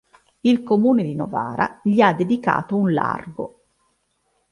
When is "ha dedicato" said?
2.01-2.75